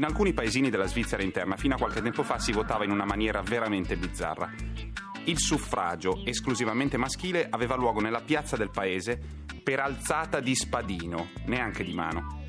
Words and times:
In 0.00 0.06
alcuni 0.06 0.32
paesini 0.32 0.70
della 0.70 0.86
Svizzera 0.86 1.22
interna 1.22 1.58
fino 1.58 1.74
a 1.74 1.76
qualche 1.76 2.00
tempo 2.00 2.22
fa 2.22 2.38
si 2.38 2.52
votava 2.52 2.84
in 2.84 2.90
una 2.90 3.04
maniera 3.04 3.42
veramente 3.42 3.98
bizzarra. 3.98 4.50
Il 5.24 5.38
suffragio, 5.38 6.24
esclusivamente 6.24 6.96
maschile, 6.96 7.46
aveva 7.50 7.76
luogo 7.76 8.00
nella 8.00 8.22
piazza 8.22 8.56
del 8.56 8.70
paese 8.70 9.20
per 9.62 9.78
alzata 9.78 10.40
di 10.40 10.54
spadino, 10.54 11.32
neanche 11.44 11.84
di 11.84 11.92
mano. 11.92 12.44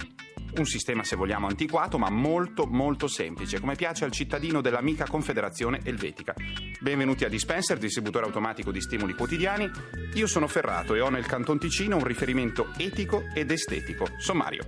Un 0.56 0.66
sistema, 0.66 1.04
se 1.04 1.18
vogliamo, 1.18 1.48
antiquato, 1.48 1.98
ma 1.98 2.10
molto, 2.10 2.68
molto 2.68 3.10
semplice, 3.10 3.60
come 3.60 3.76
piace 3.76 4.06
al 4.06 4.12
cittadino 4.12 4.62
dell'amica 4.62 5.06
Confederazione 5.06 5.82
Elvetica. 5.84 6.34
Benvenuti 6.80 7.26
a 7.26 7.28
Dispenser, 7.28 7.78
distributore 7.78 8.28
automatico 8.28 8.72
di 8.72 8.80
stimoli 8.80 9.14
quotidiani. 9.14 9.70
Io 10.14 10.28
sono 10.28 10.48
Ferrato 10.48 10.96
e 10.96 11.02
ho 11.02 11.10
nel 11.10 11.26
Canton 11.26 11.60
Ticino 11.60 11.98
un 11.98 12.06
riferimento 12.06 12.70
etico 12.78 13.26
ed 13.34 13.52
estetico. 13.52 14.08
Sommario. 14.20 14.68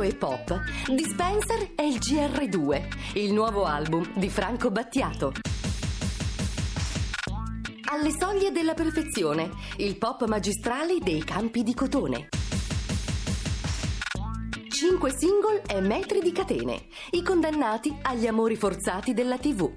Questo 0.00 0.16
è 0.16 0.18
pop, 0.18 0.60
Dispenser 0.94 1.74
è 1.74 1.82
il 1.82 1.96
GR2, 1.96 3.18
il 3.18 3.34
nuovo 3.34 3.66
album 3.66 4.10
di 4.18 4.30
Franco 4.30 4.70
Battiato. 4.70 5.32
Alle 7.90 8.10
soglie 8.18 8.50
della 8.50 8.72
perfezione, 8.72 9.50
il 9.76 9.98
pop 9.98 10.26
magistrale 10.26 11.00
dei 11.00 11.22
campi 11.22 11.62
di 11.62 11.74
cotone. 11.74 12.28
Cinque 14.68 15.12
single 15.14 15.64
e 15.66 15.82
metri 15.82 16.20
di 16.22 16.32
catene, 16.32 16.86
i 17.10 17.22
condannati 17.22 17.94
agli 18.00 18.26
amori 18.26 18.56
forzati 18.56 19.12
della 19.12 19.36
TV. 19.36 19.70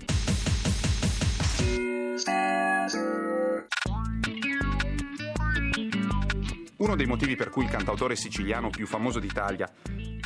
Uno 6.77 6.95
dei 6.95 7.07
motivi 7.07 7.35
per 7.35 7.49
cui 7.49 7.63
il 7.63 7.69
cantautore 7.69 8.15
siciliano 8.15 8.69
più 8.69 8.87
famoso 8.87 9.19
d'Italia 9.19 9.69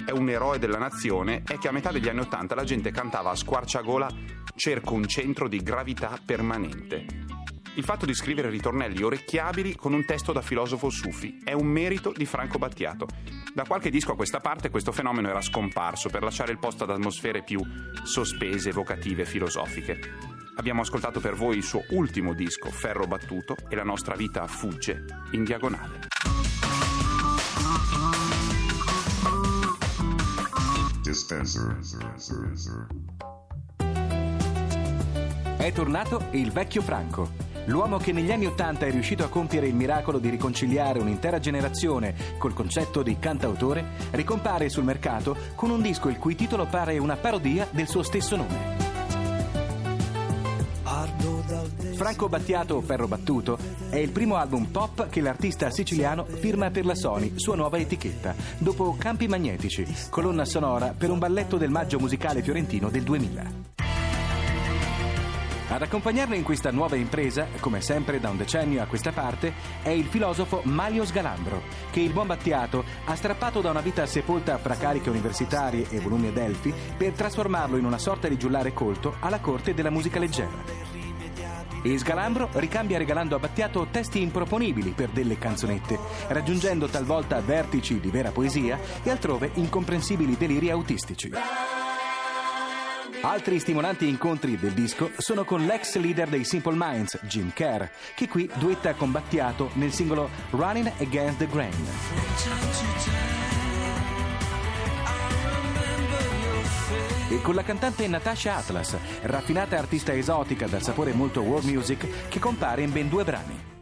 è 0.08 0.12
un 0.12 0.30
eroe 0.30 0.58
della 0.58 0.78
nazione 0.78 1.44
è 1.46 1.58
che 1.58 1.68
a 1.68 1.74
metà 1.74 1.92
degli 1.92 2.08
anni 2.08 2.22
Ottanta 2.22 2.56
la 2.56 2.64
gente 2.64 2.92
cantava 2.92 3.32
a 3.32 3.36
squarciagola 3.36 4.08
Cerco 4.56 4.94
un 4.94 5.06
centro 5.06 5.50
di 5.50 5.62
gravità 5.62 6.18
permanente. 6.24 7.06
Il 7.76 7.84
fatto 7.84 8.06
di 8.06 8.14
scrivere 8.14 8.50
ritornelli 8.50 9.04
orecchiabili 9.04 9.76
con 9.76 9.92
un 9.94 10.06
testo 10.06 10.32
da 10.32 10.42
filosofo 10.42 10.90
sufi 10.90 11.42
è 11.44 11.52
un 11.52 11.68
merito 11.68 12.14
di 12.16 12.26
Franco 12.26 12.58
Battiato. 12.58 13.06
Da 13.54 13.66
qualche 13.66 13.90
disco 13.90 14.14
a 14.14 14.16
questa 14.16 14.40
parte 14.40 14.70
questo 14.70 14.94
fenomeno 14.94 15.28
era 15.28 15.42
scomparso 15.42 16.08
per 16.08 16.24
lasciare 16.24 16.54
il 16.54 16.58
posto 16.58 16.86
ad 16.86 16.92
atmosfere 16.92 17.44
più 17.44 17.62
sospese, 18.04 18.70
evocative, 18.70 19.26
filosofiche. 19.26 20.00
Abbiamo 20.56 20.82
ascoltato 20.82 21.20
per 21.20 21.36
voi 21.36 21.58
il 21.58 21.64
suo 21.64 21.84
ultimo 21.90 22.34
disco, 22.34 22.72
Ferro 22.72 23.08
Battuto, 23.08 23.58
e 23.68 23.76
la 23.76 23.84
nostra 23.84 24.16
vita 24.16 24.48
fugge 24.48 25.06
in 25.32 25.44
diagonale. 25.44 26.08
Dispenser. 31.08 31.78
È 35.56 35.72
tornato 35.72 36.28
il 36.32 36.52
vecchio 36.52 36.82
Franco. 36.82 37.32
L'uomo 37.68 37.98
che 37.98 38.12
negli 38.12 38.30
anni 38.30 38.46
Ottanta 38.46 38.86
è 38.86 38.92
riuscito 38.92 39.24
a 39.24 39.30
compiere 39.30 39.68
il 39.68 39.74
miracolo 39.74 40.20
di 40.20 40.28
riconciliare 40.28 41.00
un'intera 41.00 41.40
generazione 41.40 42.14
col 42.38 42.54
concetto 42.54 43.04
di 43.04 43.18
cantautore, 43.20 43.86
ricompare 44.12 44.68
sul 44.68 44.84
mercato 44.84 45.38
con 45.56 45.70
un 45.70 45.82
disco 45.82 46.10
il 46.10 46.18
cui 46.18 46.36
titolo 46.36 46.66
pare 46.66 46.98
una 46.98 47.16
parodia 47.16 47.70
del 47.72 47.88
suo 47.88 48.04
stesso 48.04 48.36
nome. 48.36 48.87
Franco 51.98 52.30
Battiato 52.30 52.80
Ferro 52.82 53.08
Battuto 53.08 53.58
è 53.90 53.96
il 53.96 54.12
primo 54.12 54.36
album 54.36 54.66
pop 54.66 55.10
che 55.10 55.20
l'artista 55.20 55.72
siciliano 55.72 56.26
firma 56.26 56.70
per 56.70 56.86
la 56.86 56.94
Sony, 56.94 57.40
sua 57.40 57.56
nuova 57.56 57.80
etichetta, 57.80 58.36
dopo 58.60 58.96
Campi 59.00 59.28
Magnetici, 59.28 59.84
colonna 60.12 60.46
sonora 60.46 60.94
per 60.96 61.10
un 61.10 61.18
balletto 61.18 61.58
del 61.58 61.72
maggio 61.72 61.98
musicale 61.98 62.44
fiorentino 62.44 62.90
del 62.92 63.02
2000. 63.02 63.52
Ad 65.70 65.82
accompagnarlo 65.82 66.36
in 66.36 66.44
questa 66.44 66.70
nuova 66.70 66.96
impresa, 66.96 67.48
come 67.60 67.82
sempre 67.82 68.20
da 68.20 68.30
un 68.30 68.38
decennio 68.38 68.84
a 68.84 68.86
questa 68.86 69.12
parte, 69.12 69.54
è 69.82 69.90
il 69.90 70.06
filosofo 70.06 70.62
Mario 70.66 71.04
Sgalambro, 71.04 71.64
che 71.90 72.00
il 72.00 72.14
buon 72.14 72.28
Battiato 72.28 72.86
ha 73.06 73.16
strappato 73.16 73.60
da 73.60 73.72
una 73.72 73.82
vita 73.82 74.06
sepolta 74.06 74.60
fra 74.60 74.76
cariche 74.76 75.10
universitarie 75.10 75.90
e 75.90 76.00
volumi 76.00 76.28
ad 76.28 76.38
Elfi 76.38 76.72
per 76.96 77.14
trasformarlo 77.14 77.76
in 77.76 77.86
una 77.86 77.98
sorta 77.98 78.28
di 78.28 78.38
giullare 78.38 78.72
colto 78.72 79.16
alla 79.20 79.40
corte 79.40 79.74
della 79.74 79.90
musica 79.90 80.20
leggera. 80.20 80.97
E 81.88 81.98
Sgalambro 81.98 82.50
ricambia 82.56 82.98
regalando 82.98 83.38
a 83.38 83.40
Battiato 83.40 83.88
testi 83.90 84.22
improponibili 84.22 84.92
per 84.92 85.08
delle 85.08 85.38
canzonette, 85.38 85.98
raggiungendo 86.28 86.88
talvolta 86.88 87.40
vertici 87.40 88.02
di 88.02 88.10
vera 88.10 88.32
poesia 88.32 88.78
e 89.02 89.10
altrove 89.10 89.52
incomprensibili 89.54 90.36
deliri 90.36 90.70
autistici. 90.70 91.32
Altri 93.22 93.60
stimolanti 93.60 94.06
incontri 94.06 94.58
del 94.58 94.74
disco 94.74 95.12
sono 95.16 95.46
con 95.46 95.66
l'ex 95.66 95.96
leader 95.96 96.28
dei 96.28 96.44
Simple 96.44 96.76
Minds, 96.76 97.20
Jim 97.22 97.54
Kerr, 97.54 97.86
che 98.16 98.28
qui 98.28 98.50
duetta 98.56 98.94
con 98.94 99.10
Battiato 99.10 99.70
nel 99.76 99.94
singolo 99.94 100.30
Running 100.50 100.92
Against 101.00 101.38
the 101.38 101.48
Grain. 101.48 103.47
E 107.30 107.42
con 107.42 107.56
la 107.56 107.64
cantante 107.64 108.08
Natasha 108.08 108.56
Atlas, 108.56 108.96
raffinata 109.24 109.78
artista 109.78 110.14
esotica 110.14 110.66
dal 110.68 110.82
sapore 110.82 111.12
molto 111.14 111.42
world 111.42 111.70
music, 111.70 112.30
che 112.30 112.40
compare 112.40 112.84
in 112.84 112.92
ben 112.92 113.10
due 113.10 113.24
brani. 113.26 113.76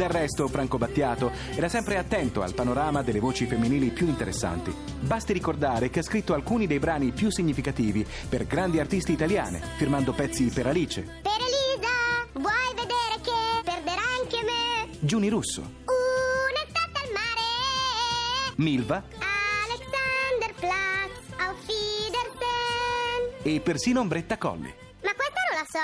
Del 0.00 0.08
resto, 0.08 0.48
Franco 0.48 0.78
Battiato 0.78 1.30
era 1.54 1.68
sempre 1.68 1.98
attento 1.98 2.42
al 2.42 2.54
panorama 2.54 3.02
delle 3.02 3.20
voci 3.20 3.44
femminili 3.46 3.90
più 3.90 4.08
interessanti. 4.08 4.74
Basti 4.98 5.32
ricordare 5.32 5.90
che 5.90 5.98
ha 5.98 6.02
scritto 6.02 6.32
alcuni 6.32 6.66
dei 6.66 6.78
brani 6.78 7.12
più 7.12 7.30
significativi 7.30 8.06
per 8.28 8.46
grandi 8.46 8.80
artisti 8.80 9.12
italiane, 9.12 9.60
firmando 9.76 10.12
pezzi 10.12 10.44
per 10.46 10.66
Alice, 10.66 11.02
Per 11.02 11.32
Elisa, 11.32 12.26
vuoi 12.32 12.74
vedere 12.74 13.20
che 13.22 13.62
perderà 13.62 14.02
anche 14.20 14.38
me? 14.42 14.96
Giuni 15.00 15.28
Russo. 15.28 15.79
Milva 18.60 19.02
Alexanderplatz, 19.64 21.32
auf 21.38 21.56
Wiedersehen. 21.66 23.32
e 23.42 23.60
persino 23.60 24.00
Ombretta 24.00 24.36
Colli. 24.36 24.70
Ma 25.02 25.14
questa 25.14 25.40
non 25.48 25.56
la 25.56 25.64
so. 25.66 25.78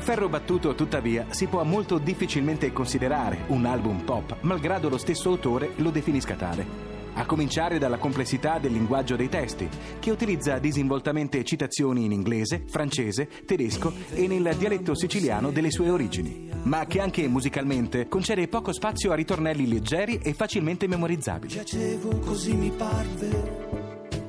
Ferro 0.00 0.28
Battuto, 0.28 0.74
tuttavia, 0.74 1.24
si 1.30 1.46
può 1.46 1.64
molto 1.64 1.96
difficilmente 1.96 2.74
considerare 2.74 3.44
un 3.46 3.64
album 3.64 4.04
pop, 4.04 4.36
malgrado 4.42 4.90
lo 4.90 4.98
stesso 4.98 5.30
autore 5.30 5.72
lo 5.76 5.88
definisca 5.88 6.34
tale. 6.34 6.66
A 7.14 7.24
cominciare 7.24 7.78
dalla 7.78 7.96
complessità 7.96 8.58
del 8.58 8.72
linguaggio 8.72 9.16
dei 9.16 9.30
testi, 9.30 9.66
che 9.98 10.10
utilizza 10.10 10.58
disinvoltamente 10.58 11.42
citazioni 11.42 12.04
in 12.04 12.12
inglese, 12.12 12.64
francese, 12.68 13.30
tedesco 13.46 13.94
e 14.12 14.26
nel 14.28 14.54
dialetto 14.58 14.94
siciliano 14.94 15.50
delle 15.50 15.70
sue 15.70 15.88
origini, 15.88 16.47
ma 16.62 16.86
che 16.86 17.00
anche 17.00 17.26
musicalmente 17.28 18.08
concede 18.08 18.48
poco 18.48 18.72
spazio 18.72 19.12
a 19.12 19.14
ritornelli 19.14 19.68
leggeri 19.68 20.18
e 20.22 20.34
facilmente 20.34 20.86
memorizzabili. 20.86 21.60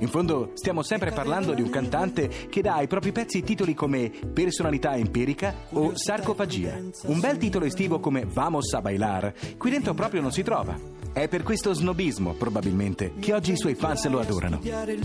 In 0.02 0.08
fondo 0.08 0.52
stiamo 0.54 0.81
sempre 0.81 1.12
parlando 1.12 1.54
di 1.54 1.62
un 1.62 1.70
cantante 1.70 2.30
che 2.50 2.62
dà 2.62 2.76
ai 2.76 2.88
propri 2.88 3.12
pezzi 3.12 3.44
titoli 3.44 3.74
come 3.74 4.10
Personalità 4.34 4.96
empirica 4.96 5.54
o 5.72 5.92
Sarcofagia. 5.96 6.80
Un 7.04 7.20
bel 7.20 7.38
titolo 7.38 7.66
estivo 7.66 8.00
come 8.00 8.26
Vamos 8.26 8.74
a 8.74 8.81
bailar, 8.81 9.34
qui 9.58 9.72
dentro 9.72 9.94
proprio 9.94 10.22
non 10.22 10.31
si 10.31 10.42
trova. 10.42 10.78
È 11.12 11.28
per 11.28 11.44
questo 11.44 11.74
snobismo, 11.74 12.34
probabilmente, 12.34 13.14
che 13.20 13.34
oggi 13.34 13.52
i 13.52 13.58
suoi 13.58 13.76
fans 13.76 14.08
lo 14.08 14.20
adorano. 14.20 14.60
Chiedere 14.60 15.00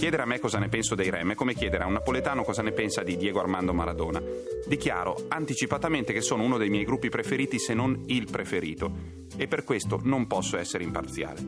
Chiedere 0.07 0.25
a 0.25 0.31
me 0.33 0.39
cosa 0.39 0.57
ne 0.57 0.69
penso 0.69 0.95
dei 0.95 1.09
Rem 1.09 1.33
è 1.33 1.36
come 1.36 1.54
chiedere 1.54 1.83
a 1.83 1.86
un 1.86 1.92
napoletano 1.92 2.45
cosa 2.45 2.62
ne 2.62 2.71
pensa 2.71 3.04
di 3.04 3.18
Diego 3.18 3.42
Armando 3.42 3.74
Maradona. 3.74 4.24
Dichiaro 4.65 5.25
anticipatamente 5.27 6.13
che 6.13 6.21
sono 6.21 6.44
uno 6.44 6.57
dei 6.57 6.69
miei 6.69 6.86
gruppi 6.86 7.09
preferiti, 7.09 7.59
se 7.59 7.74
non 7.74 8.04
il 8.06 8.31
preferito, 8.31 8.89
e 9.36 9.50
per 9.50 9.65
questo 9.65 10.00
non 10.04 10.25
posso 10.25 10.57
essere 10.57 10.86
imparziale. 10.86 11.42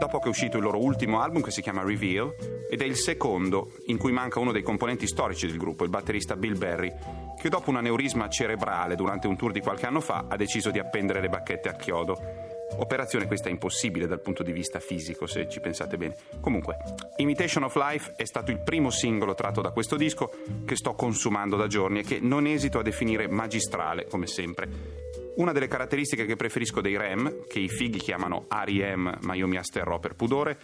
Dopo 0.00 0.18
che 0.18 0.24
è 0.24 0.30
uscito 0.30 0.56
il 0.56 0.64
loro 0.64 0.82
ultimo 0.82 1.20
album 1.20 1.42
che 1.42 1.52
si 1.52 1.62
chiama 1.62 1.84
Reveal, 1.84 2.34
ed 2.68 2.82
è 2.82 2.84
il 2.84 2.96
secondo 2.96 3.70
in 3.86 3.98
cui 3.98 4.10
manca 4.10 4.40
uno 4.40 4.50
dei 4.50 4.62
componenti 4.62 5.06
storici 5.06 5.46
del 5.46 5.56
gruppo, 5.56 5.84
il 5.84 5.90
batterista 5.90 6.34
Bill 6.34 6.58
Berry, 6.58 6.92
che 7.40 7.48
dopo 7.48 7.70
un 7.70 7.76
aneurisma 7.76 8.28
cerebrale 8.28 8.96
durante 8.96 9.28
un 9.28 9.36
tour 9.36 9.52
di 9.52 9.60
qualche 9.60 9.86
anno 9.86 10.00
fa 10.00 10.24
ha 10.28 10.34
deciso 10.34 10.72
di 10.72 10.80
appendere 10.80 11.20
le 11.20 11.28
bacchette 11.28 11.68
a 11.68 11.76
chiodo. 11.76 12.51
Operazione 12.76 13.26
questa 13.26 13.48
impossibile 13.48 14.06
dal 14.06 14.20
punto 14.20 14.42
di 14.42 14.52
vista 14.52 14.80
fisico, 14.80 15.26
se 15.26 15.48
ci 15.48 15.60
pensate 15.60 15.96
bene. 15.96 16.16
Comunque, 16.40 16.76
Imitation 17.16 17.64
of 17.64 17.76
Life 17.76 18.14
è 18.16 18.24
stato 18.24 18.50
il 18.50 18.60
primo 18.60 18.90
singolo 18.90 19.34
tratto 19.34 19.60
da 19.60 19.70
questo 19.70 19.96
disco 19.96 20.30
che 20.64 20.76
sto 20.76 20.94
consumando 20.94 21.56
da 21.56 21.66
giorni 21.66 22.00
e 22.00 22.02
che 22.02 22.18
non 22.20 22.46
esito 22.46 22.78
a 22.78 22.82
definire 22.82 23.28
magistrale, 23.28 24.06
come 24.06 24.26
sempre. 24.26 25.10
Una 25.34 25.52
delle 25.52 25.68
caratteristiche 25.68 26.26
che 26.26 26.36
preferisco 26.36 26.80
dei 26.80 26.96
Rem, 26.96 27.46
che 27.48 27.58
i 27.58 27.68
fighi 27.68 27.98
chiamano 27.98 28.46
R.E.M., 28.50 29.18
ma 29.22 29.34
io 29.34 29.48
mi 29.48 29.56
asterrò 29.56 29.98
per 29.98 30.14
pudore, 30.14 30.58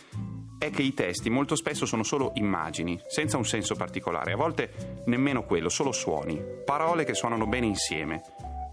è 0.58 0.70
che 0.70 0.82
i 0.82 0.92
testi 0.92 1.30
molto 1.30 1.54
spesso 1.54 1.86
sono 1.86 2.02
solo 2.02 2.32
immagini, 2.34 3.00
senza 3.06 3.36
un 3.36 3.46
senso 3.46 3.76
particolare, 3.76 4.32
a 4.32 4.36
volte 4.36 5.02
nemmeno 5.06 5.44
quello, 5.44 5.68
solo 5.68 5.92
suoni, 5.92 6.42
parole 6.64 7.04
che 7.04 7.14
suonano 7.14 7.46
bene 7.46 7.66
insieme 7.66 8.22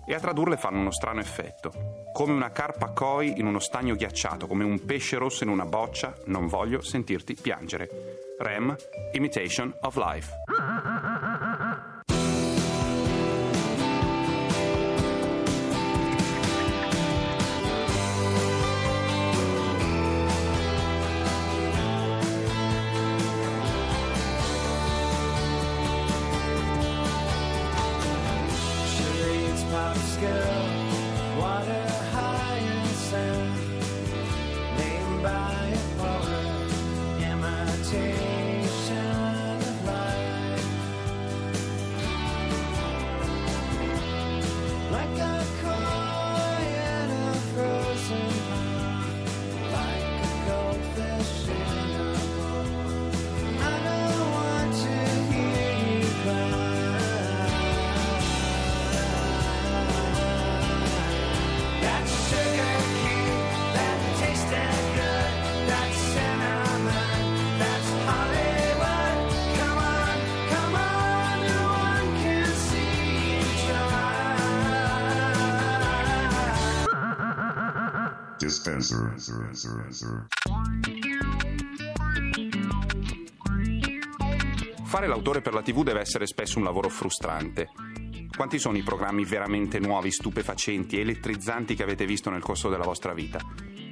e 0.05 0.13
a 0.13 0.19
tradurle 0.19 0.57
fanno 0.57 0.79
uno 0.79 0.91
strano 0.91 1.19
effetto. 1.19 2.03
Come 2.13 2.33
una 2.33 2.51
carpa 2.51 2.91
koi 2.91 3.39
in 3.39 3.45
uno 3.45 3.59
stagno 3.59 3.95
ghiacciato, 3.95 4.47
come 4.47 4.63
un 4.63 4.85
pesce 4.85 5.17
rosso 5.17 5.43
in 5.43 5.49
una 5.49 5.65
boccia, 5.65 6.13
non 6.25 6.47
voglio 6.47 6.81
sentirti 6.81 7.35
piangere. 7.35 7.89
Rem, 8.37 8.75
Imitation 9.13 9.75
of 9.81 9.95
Life. 9.97 10.31
Charades, 29.95 30.45
pop 30.47 30.54
Dispenser. 78.37 79.15
Fare 84.83 85.07
l'autore 85.07 85.41
per 85.41 85.53
la 85.53 85.61
TV 85.61 85.83
deve 85.83 86.01
essere 86.01 86.25
spesso 86.27 86.57
un 86.57 86.63
lavoro 86.63 86.89
frustrante. 86.89 87.69
Quanti 88.35 88.59
sono 88.59 88.77
i 88.77 88.83
programmi 88.83 89.23
veramente 89.23 89.79
nuovi, 89.79 90.11
stupefacenti, 90.11 90.99
elettrizzanti 90.99 91.75
che 91.75 91.83
avete 91.83 92.05
visto 92.05 92.29
nel 92.29 92.41
corso 92.41 92.69
della 92.69 92.83
vostra 92.83 93.13
vita? 93.13 93.39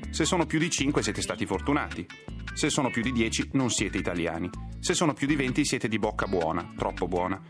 Se 0.10 0.25
sono 0.25 0.45
più 0.45 0.60
di 0.60 0.69
5 0.69 1.01
siete 1.01 1.22
stati 1.22 1.45
fortunati. 1.45 2.06
Se 2.54 2.69
sono 2.69 2.90
più 2.92 3.01
di 3.01 3.12
10 3.12 3.50
non 3.54 3.69
siete 3.69 3.98
italiani. 3.98 4.50
Se 4.80 4.94
sono 4.94 5.13
più 5.13 5.25
di 5.25 5.36
20 5.36 5.66
siete 5.66 5.88
di 5.88 5.98
bocca 5.98 6.28
buona, 6.28 6.74
troppo 6.78 7.07
buona. 7.07 7.42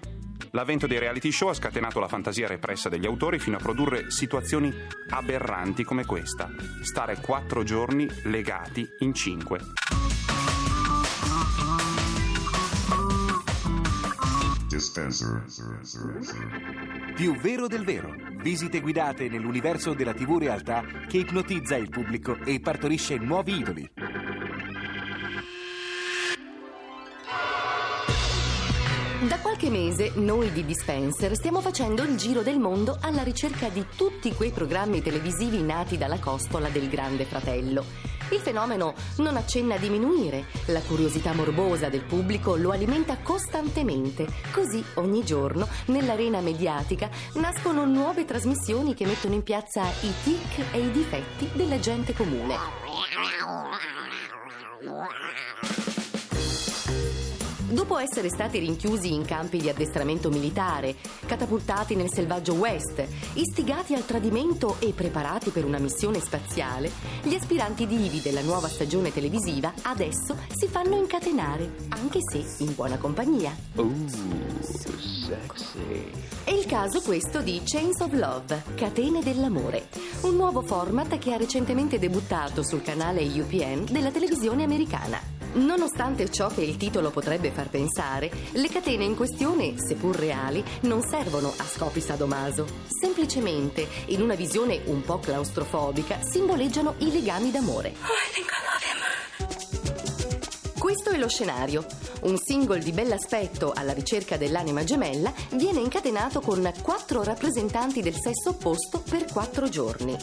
L'avvento 0.55 0.85
dei 0.85 0.99
reality 0.99 1.31
show 1.31 1.49
ha 1.49 1.53
scatenato 1.55 1.99
la 1.99 2.07
fantasia 2.07 2.47
repressa 2.47 2.87
degli 2.87 3.07
autori 3.07 3.39
fino 3.39 3.57
a 3.57 3.59
produrre 3.59 4.11
situazioni 4.11 4.71
aberranti 5.09 5.83
come 5.83 6.05
questa. 6.05 6.47
Stare 6.83 7.17
quattro 7.21 7.63
giorni 7.63 8.07
legati 8.25 8.87
in 8.99 9.15
cinque. 9.15 9.59
Dispenser. 14.67 15.43
Più 17.15 17.35
vero 17.37 17.65
del 17.65 17.83
vero. 17.83 18.13
Visite 18.43 18.79
guidate 18.79 19.29
nell'universo 19.29 19.95
della 19.95 20.13
TV 20.13 20.37
realtà 20.37 20.83
che 21.07 21.17
ipnotizza 21.17 21.75
il 21.77 21.89
pubblico 21.89 22.37
e 22.45 22.59
partorisce 22.59 23.17
nuovi 23.17 23.57
idoli. 23.57 23.91
Da 29.27 29.39
qualche 29.39 29.69
mese 29.69 30.11
noi 30.15 30.51
di 30.51 30.65
Dispenser 30.65 31.35
stiamo 31.35 31.61
facendo 31.61 32.03
il 32.03 32.17
giro 32.17 32.41
del 32.41 32.59
mondo 32.59 32.97
alla 32.99 33.23
ricerca 33.23 33.69
di 33.69 33.85
tutti 33.95 34.33
quei 34.33 34.51
programmi 34.51 35.01
televisivi 35.01 35.61
nati 35.61 35.97
dalla 35.97 36.19
costola 36.19 36.67
del 36.67 36.89
Grande 36.89 37.23
Fratello. 37.23 37.85
Il 38.31 38.39
fenomeno 38.39 38.93
non 39.17 39.37
accenna 39.37 39.75
a 39.75 39.77
diminuire, 39.77 40.45
la 40.67 40.81
curiosità 40.81 41.33
morbosa 41.33 41.87
del 41.87 42.03
pubblico 42.03 42.57
lo 42.57 42.71
alimenta 42.71 43.17
costantemente. 43.17 44.27
Così 44.51 44.83
ogni 44.95 45.23
giorno 45.23 45.69
nell'arena 45.85 46.41
mediatica 46.41 47.09
nascono 47.35 47.85
nuove 47.85 48.25
trasmissioni 48.25 48.93
che 48.93 49.05
mettono 49.05 49.35
in 49.35 49.43
piazza 49.43 49.83
i 50.01 50.13
tic 50.23 50.73
e 50.73 50.79
i 50.79 50.91
difetti 50.91 51.49
della 51.53 51.79
gente 51.79 52.13
comune. 52.13 52.57
Dopo 57.73 57.97
essere 57.97 58.29
stati 58.29 58.59
rinchiusi 58.59 59.11
in 59.11 59.25
campi 59.25 59.57
di 59.57 59.67
addestramento 59.67 60.29
militare, 60.29 60.95
catapultati 61.25 61.95
nel 61.95 62.13
selvaggio 62.13 62.53
West, 62.53 63.03
istigati 63.33 63.95
al 63.95 64.05
tradimento 64.05 64.75
e 64.77 64.91
preparati 64.91 65.49
per 65.49 65.65
una 65.65 65.79
missione 65.79 66.19
spaziale, 66.19 66.91
gli 67.23 67.33
aspiranti 67.33 67.87
divi 67.87 68.21
della 68.21 68.41
nuova 68.41 68.67
stagione 68.67 69.11
televisiva 69.11 69.73
adesso 69.81 70.37
si 70.55 70.67
fanno 70.67 70.97
incatenare, 70.97 71.87
anche 71.89 72.19
se 72.21 72.45
in 72.59 72.75
buona 72.75 72.99
compagnia. 72.99 73.51
È 76.43 76.51
il 76.51 76.65
caso 76.67 77.01
questo 77.01 77.41
di 77.41 77.59
Chains 77.65 78.01
of 78.01 78.13
Love, 78.13 78.63
Catene 78.75 79.23
dell'amore, 79.23 79.87
un 80.21 80.35
nuovo 80.35 80.61
format 80.61 81.17
che 81.17 81.33
ha 81.33 81.37
recentemente 81.37 81.97
debuttato 81.97 82.61
sul 82.61 82.83
canale 82.83 83.23
UPN 83.23 83.85
della 83.89 84.11
televisione 84.11 84.63
americana. 84.63 85.32
Nonostante 85.53 86.31
ciò 86.31 86.47
che 86.47 86.61
il 86.61 86.77
titolo 86.77 87.11
potrebbe 87.11 87.51
far 87.51 87.69
pensare, 87.69 88.31
le 88.53 88.69
catene 88.69 89.03
in 89.03 89.15
questione, 89.15 89.75
seppur 89.77 90.15
reali, 90.15 90.63
non 90.81 91.01
servono 91.03 91.53
a 91.55 91.63
scopi 91.63 92.01
sadomaso. 92.01 92.65
Semplicemente, 92.87 93.87
in 94.07 94.21
una 94.21 94.35
visione 94.35 94.81
un 94.85 95.01
po' 95.01 95.19
claustrofobica, 95.19 96.19
simboleggiano 96.23 96.95
i 96.99 97.11
legami 97.11 97.51
d'amore. 97.51 97.93
Questo 100.83 101.11
è 101.11 101.17
lo 101.17 101.29
scenario. 101.29 101.85
Un 102.23 102.37
single 102.37 102.79
di 102.79 102.91
bell'aspetto 102.91 103.71
alla 103.73 103.93
ricerca 103.93 104.35
dell'anima 104.35 104.83
gemella 104.83 105.31
viene 105.53 105.79
incatenato 105.79 106.41
con 106.41 106.69
quattro 106.81 107.23
rappresentanti 107.23 108.01
del 108.01 108.15
sesso 108.15 108.49
opposto 108.49 109.01
per 109.01 109.23
quattro 109.31 109.69
giorni. 109.69 110.17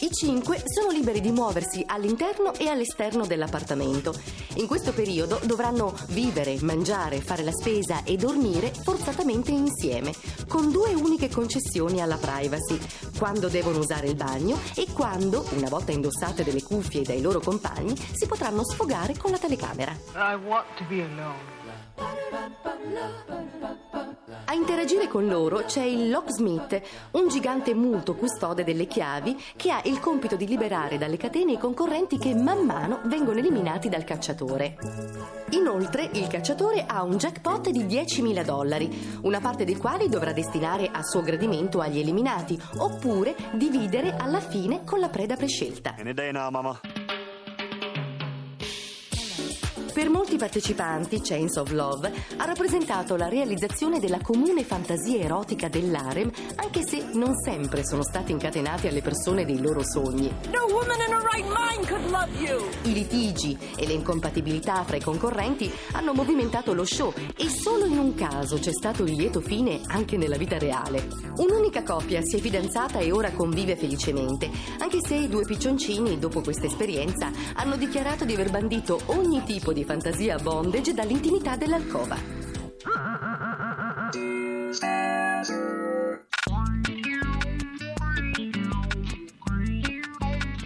I 0.00 0.10
cinque 0.12 0.62
sono 0.66 0.90
liberi 0.90 1.20
di 1.20 1.30
muoversi 1.30 1.82
all'interno 1.86 2.54
e 2.54 2.68
all'esterno 2.68 3.26
dell'appartamento. 3.26 4.14
In 4.56 4.66
questo 4.66 4.92
periodo 4.92 5.40
dovranno 5.44 5.94
vivere, 6.08 6.58
mangiare, 6.60 7.20
fare 7.20 7.42
la 7.42 7.52
spesa 7.52 8.04
e 8.04 8.16
dormire 8.16 8.72
forzatamente 8.72 9.50
insieme, 9.50 10.12
con 10.46 10.70
due 10.70 10.94
uniche 10.94 11.28
concessioni 11.28 12.00
alla 12.00 12.18
privacy, 12.18 12.78
quando 13.18 13.48
devono 13.48 13.78
usare 13.78 14.08
il 14.08 14.14
bagno 14.14 14.58
e 14.74 14.86
quando, 14.92 15.46
una 15.52 15.68
volta 15.68 15.92
indossate 15.92 16.44
delle 16.44 16.62
cuffie 16.62 17.02
dai 17.02 17.22
loro 17.22 17.40
compagni, 17.40 17.96
si 18.12 18.26
potranno 18.26 18.64
sfogare 18.64 19.16
con 19.16 19.30
la 19.30 19.38
telecamera. 19.38 20.03
I 20.12 20.34
want 20.34 20.66
to 20.76 20.84
be 20.88 21.02
alone. 21.02 21.54
A 24.46 24.52
interagire 24.52 25.08
con 25.08 25.26
loro 25.26 25.64
c'è 25.64 25.82
il 25.82 26.10
locksmith, 26.10 26.80
un 27.12 27.28
gigante 27.28 27.74
muto 27.74 28.14
custode 28.14 28.62
delle 28.62 28.86
chiavi 28.86 29.36
che 29.56 29.70
ha 29.70 29.80
il 29.84 29.98
compito 29.98 30.36
di 30.36 30.46
liberare 30.46 30.98
dalle 30.98 31.16
catene 31.16 31.52
i 31.52 31.58
concorrenti 31.58 32.18
che 32.18 32.34
man 32.34 32.64
mano 32.64 33.00
vengono 33.06 33.38
eliminati 33.38 33.88
dal 33.88 34.04
cacciatore. 34.04 34.76
Inoltre 35.50 36.08
il 36.12 36.28
cacciatore 36.28 36.84
ha 36.86 37.02
un 37.02 37.16
jackpot 37.16 37.70
di 37.70 37.84
10.000 37.84 38.44
dollari, 38.44 39.18
una 39.22 39.40
parte 39.40 39.64
dei 39.64 39.76
quali 39.76 40.08
dovrà 40.08 40.32
destinare 40.32 40.88
a 40.92 41.02
suo 41.02 41.22
gradimento 41.22 41.80
agli 41.80 41.98
eliminati, 41.98 42.60
oppure 42.76 43.34
dividere 43.54 44.14
alla 44.16 44.40
fine 44.40 44.84
con 44.84 45.00
la 45.00 45.08
preda 45.08 45.36
prescelta. 45.36 45.96
Any 45.98 46.12
day 46.12 46.30
now, 46.30 46.50
mama. 46.50 46.78
Per 50.04 50.12
molti 50.12 50.36
partecipanti, 50.36 51.22
Chains 51.22 51.56
of 51.56 51.70
Love 51.70 52.12
ha 52.36 52.44
rappresentato 52.44 53.16
la 53.16 53.28
realizzazione 53.28 54.00
della 54.00 54.20
comune 54.20 54.62
fantasia 54.62 55.18
erotica 55.18 55.70
dell'harem, 55.70 56.30
anche 56.56 56.86
se 56.86 57.06
non 57.14 57.34
sempre 57.42 57.86
sono 57.86 58.02
stati 58.02 58.30
incatenati 58.30 58.86
alle 58.86 59.00
persone 59.00 59.46
dei 59.46 59.62
loro 59.62 59.82
sogni. 59.82 60.30
No 60.52 60.66
woman 60.68 61.00
in 61.00 61.10
her 61.10 61.22
right 61.22 61.46
mind 61.46 61.88
could 61.88 62.10
love 62.10 62.28
you. 62.38 62.68
I 62.82 62.92
litigi 62.92 63.56
e 63.78 63.86
le 63.86 63.94
incompatibilità 63.94 64.84
fra 64.84 64.96
i 64.96 65.00
concorrenti 65.00 65.72
hanno 65.92 66.12
movimentato 66.12 66.74
lo 66.74 66.84
show 66.84 67.10
e 67.34 67.48
solo 67.48 67.86
in 67.86 67.96
un 67.96 68.12
caso 68.12 68.58
c'è 68.58 68.72
stato 68.72 69.04
il 69.04 69.14
lieto 69.14 69.40
fine 69.40 69.80
anche 69.86 70.18
nella 70.18 70.36
vita 70.36 70.58
reale. 70.58 71.08
Un'unica 71.36 71.82
coppia 71.82 72.20
si 72.22 72.36
è 72.36 72.40
fidanzata 72.40 72.98
e 72.98 73.10
ora 73.10 73.30
convive 73.30 73.74
felicemente, 73.74 74.50
anche 74.80 74.98
se 75.00 75.14
i 75.14 75.28
due 75.28 75.46
piccioncini, 75.46 76.18
dopo 76.18 76.42
questa 76.42 76.66
esperienza, 76.66 77.30
hanno 77.54 77.76
dichiarato 77.76 78.26
di 78.26 78.34
aver 78.34 78.50
bandito 78.50 79.00
ogni 79.06 79.42
tipo 79.44 79.72
di 79.72 79.80
fantasia 79.80 79.92
bondage 80.42 80.92
dall'intimità 80.92 81.56
dell'alcova. 81.56 82.16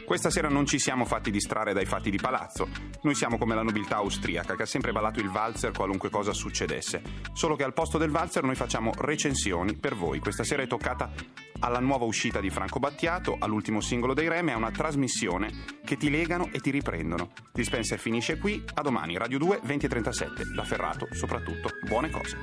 Questa 0.04 0.30
sera 0.30 0.48
non 0.48 0.64
ci 0.64 0.78
siamo 0.78 1.04
fatti 1.04 1.30
distrarre 1.30 1.74
dai 1.74 1.84
fatti 1.84 2.10
di 2.10 2.16
palazzo. 2.16 2.66
Noi 3.02 3.14
siamo 3.14 3.36
come 3.36 3.54
la 3.54 3.62
nobiltà 3.62 3.96
austriaca 3.96 4.56
che 4.56 4.62
ha 4.62 4.66
sempre 4.66 4.90
ballato 4.90 5.20
il 5.20 5.28
valzer 5.28 5.72
qualunque 5.72 6.08
cosa 6.08 6.32
succedesse. 6.32 7.02
Solo 7.34 7.56
che 7.56 7.64
al 7.64 7.74
posto 7.74 7.98
del 7.98 8.10
valzer 8.10 8.42
noi 8.42 8.54
facciamo 8.54 8.92
recensioni 8.96 9.76
per 9.76 9.94
voi. 9.94 10.18
Questa 10.18 10.44
sera 10.44 10.62
è 10.62 10.66
toccata 10.66 11.12
alla 11.60 11.80
nuova 11.80 12.04
uscita 12.04 12.40
di 12.40 12.50
Franco 12.50 12.78
Battiato, 12.78 13.36
all'ultimo 13.38 13.80
singolo 13.80 14.14
dei 14.14 14.28
Reme, 14.28 14.52
a 14.52 14.56
una 14.56 14.70
trasmissione 14.70 15.64
che 15.84 15.96
ti 15.96 16.10
legano 16.10 16.48
e 16.52 16.60
ti 16.60 16.70
riprendono. 16.70 17.30
Dispenser 17.52 17.98
finisce 17.98 18.38
qui, 18.38 18.62
a 18.74 18.82
domani, 18.82 19.16
Radio 19.16 19.38
2, 19.38 19.60
20.37. 19.64 20.54
Da 20.54 20.64
Ferrato, 20.64 21.08
soprattutto, 21.12 21.70
buone 21.86 22.10
cose. 22.10 22.36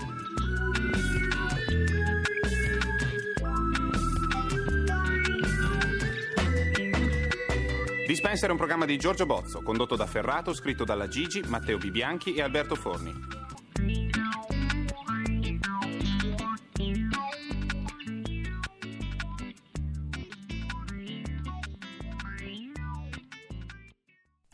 Dispenser 8.07 8.49
è 8.49 8.51
un 8.51 8.57
programma 8.57 8.85
di 8.85 8.97
Giorgio 8.97 9.25
Bozzo, 9.25 9.61
condotto 9.61 9.95
da 9.95 10.05
Ferrato, 10.05 10.53
scritto 10.53 10.83
dalla 10.83 11.07
Gigi, 11.07 11.43
Matteo 11.47 11.77
Bibianchi 11.77 12.33
e 12.33 12.41
Alberto 12.41 12.75
Forni. 12.75 13.44